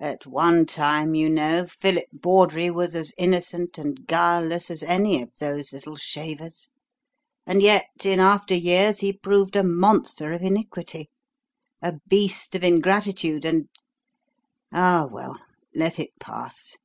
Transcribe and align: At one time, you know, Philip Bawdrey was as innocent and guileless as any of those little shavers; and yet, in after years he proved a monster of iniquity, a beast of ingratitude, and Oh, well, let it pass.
At 0.00 0.26
one 0.26 0.66
time, 0.66 1.14
you 1.14 1.30
know, 1.30 1.64
Philip 1.64 2.06
Bawdrey 2.12 2.68
was 2.68 2.96
as 2.96 3.12
innocent 3.16 3.78
and 3.78 4.08
guileless 4.08 4.72
as 4.72 4.82
any 4.82 5.22
of 5.22 5.30
those 5.38 5.72
little 5.72 5.94
shavers; 5.94 6.70
and 7.46 7.62
yet, 7.62 7.86
in 8.04 8.18
after 8.18 8.56
years 8.56 8.98
he 9.02 9.12
proved 9.12 9.54
a 9.54 9.62
monster 9.62 10.32
of 10.32 10.42
iniquity, 10.42 11.10
a 11.80 11.92
beast 12.08 12.56
of 12.56 12.64
ingratitude, 12.64 13.44
and 13.44 13.68
Oh, 14.72 15.06
well, 15.12 15.40
let 15.72 16.00
it 16.00 16.10
pass. 16.18 16.76